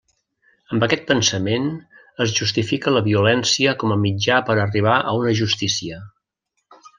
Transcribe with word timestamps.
Amb 0.75 0.85
aquest 0.85 1.03
pensament 1.09 1.67
es 2.25 2.33
justifica 2.39 2.93
la 2.95 3.03
violència 3.09 3.75
com 3.85 3.93
a 3.97 3.99
mitjà 4.07 4.41
per 4.49 4.57
arribar 4.65 4.97
a 5.13 5.15
una 5.23 5.37
justícia. 5.43 6.01